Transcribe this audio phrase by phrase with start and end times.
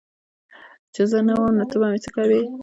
[0.93, 2.41] چي زه نه وم نو ته به څه کوي